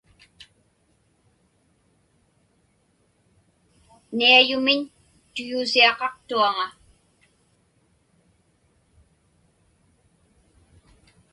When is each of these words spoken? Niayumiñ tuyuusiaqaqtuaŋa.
Niayumiñ 4.15 4.79
tuyuusiaqaqtuaŋa. 5.33 6.67